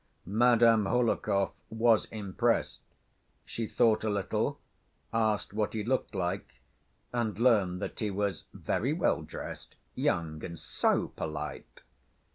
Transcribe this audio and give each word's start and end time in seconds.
Madame 0.25 0.85
Hohlakov 0.87 1.51
was 1.69 2.05
impressed. 2.05 2.81
She 3.45 3.67
thought 3.67 4.03
a 4.03 4.09
little, 4.09 4.59
asked 5.13 5.53
what 5.53 5.73
he 5.73 5.83
looked 5.83 6.15
like, 6.15 6.59
and 7.13 7.37
learned 7.37 7.83
that 7.83 7.99
he 7.99 8.09
was 8.09 8.45
"very 8.51 8.93
well 8.93 9.21
dressed, 9.21 9.75
young 9.93 10.43
and 10.43 10.57
so 10.57 11.09
polite." 11.09 11.81